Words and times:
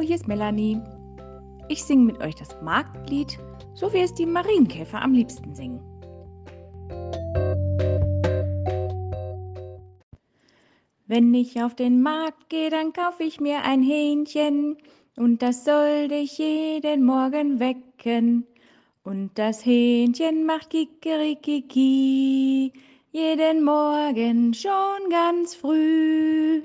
Hier 0.00 0.16
ist 0.16 0.28
Melanie. 0.28 0.80
Ich 1.68 1.84
singe 1.84 2.04
mit 2.04 2.20
euch 2.20 2.34
das 2.34 2.56
Marktlied, 2.62 3.38
so 3.74 3.92
wie 3.92 3.98
es 3.98 4.14
die 4.14 4.24
Marienkäfer 4.24 5.02
am 5.02 5.12
liebsten 5.12 5.54
singen. 5.54 5.80
Wenn 11.06 11.34
ich 11.34 11.62
auf 11.62 11.74
den 11.74 12.02
Markt 12.02 12.48
gehe, 12.48 12.70
dann 12.70 12.92
kaufe 12.92 13.24
ich 13.24 13.40
mir 13.40 13.62
ein 13.62 13.82
Hähnchen 13.82 14.78
und 15.16 15.42
das 15.42 15.64
soll 15.64 16.08
dich 16.08 16.38
jeden 16.38 17.04
Morgen 17.04 17.60
wecken. 17.60 18.46
Und 19.04 19.32
das 19.34 19.66
Hähnchen 19.66 20.46
macht 20.46 20.70
Kikerikiki 20.70 22.72
jeden 23.12 23.64
Morgen 23.64 24.54
schon 24.54 25.10
ganz 25.10 25.54
früh. 25.54 26.62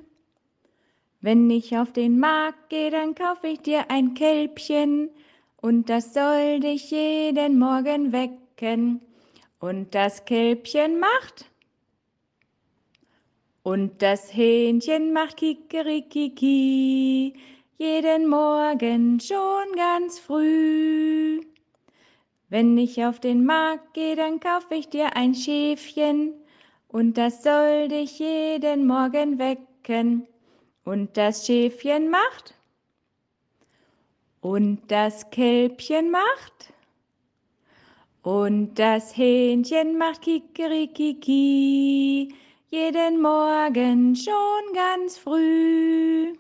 Wenn 1.26 1.50
ich 1.50 1.76
auf 1.76 1.92
den 1.92 2.20
Markt 2.20 2.70
gehe, 2.70 2.92
dann 2.92 3.16
kaufe 3.16 3.48
ich 3.48 3.60
dir 3.62 3.90
ein 3.90 4.14
Kälbchen 4.14 5.10
und 5.60 5.90
das 5.90 6.14
soll 6.14 6.60
dich 6.60 6.92
jeden 6.92 7.58
Morgen 7.58 8.12
wecken. 8.12 9.02
Und 9.60 9.96
das 9.96 10.26
Kälbchen 10.26 11.00
macht 11.00 11.50
und 13.64 14.04
das 14.04 14.36
Hähnchen 14.36 15.14
macht 15.14 15.38
Kikerikiki 15.38 17.34
jeden 17.80 18.28
Morgen 18.28 19.20
schon 19.20 19.76
ganz 19.76 20.20
früh. 20.20 21.42
Wenn 22.50 22.78
ich 22.78 23.04
auf 23.04 23.20
den 23.20 23.46
Markt 23.46 23.96
gehe, 23.96 24.16
dann 24.16 24.40
kaufe 24.40 24.76
ich 24.76 24.90
dir 24.90 25.16
ein 25.16 25.34
Schäfchen 25.34 26.36
und 26.88 27.18
das 27.18 27.42
soll 27.42 27.88
dich 27.88 28.20
jeden 28.20 28.86
Morgen 28.86 29.40
wecken. 29.40 30.28
Und 30.86 31.18
das 31.18 31.46
Schäfchen 31.48 32.10
macht. 32.12 32.54
Und 34.40 34.84
das 34.88 35.32
Kälbchen 35.32 36.12
macht. 36.12 36.72
Und 38.22 38.76
das 38.76 39.18
Hähnchen 39.18 39.98
macht 39.98 40.22
Kikerikiki. 40.22 41.56
Jeden 42.70 43.20
Morgen 43.20 44.16
schon 44.16 44.74
ganz 44.76 45.18
früh. 45.18 46.36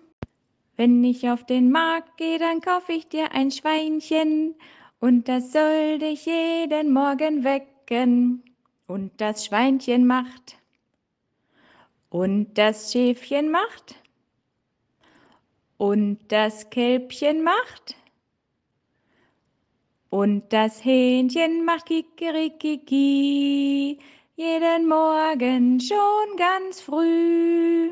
Wenn 0.77 1.03
ich 1.03 1.27
auf 1.27 1.43
den 1.47 1.71
Markt 1.71 2.17
gehe, 2.17 2.37
dann 2.37 2.61
kaufe 2.61 2.91
ich 2.91 3.07
dir 3.07 3.31
ein 3.31 3.49
Schweinchen. 3.49 4.53
Und 4.99 5.27
das 5.27 5.52
soll 5.52 5.97
dich 5.97 6.27
jeden 6.27 6.93
Morgen 6.93 7.43
wecken. 7.43 8.43
Und 8.85 9.11
das 9.19 9.47
Schweinchen 9.47 10.05
macht. 10.05 10.59
Und 12.11 12.53
das 12.59 12.91
Schäfchen 12.91 13.49
macht 13.49 14.05
und 15.86 16.17
das 16.30 16.69
Kälbchen 16.72 17.44
macht 17.44 17.95
und 20.09 20.52
das 20.52 20.83
Hähnchen 20.83 21.64
macht 21.64 21.86
Kikerikiki 21.86 22.89
jeden 24.36 24.88
Morgen 24.88 25.80
schon 25.80 26.38
ganz 26.38 26.81
früh. 26.81 27.92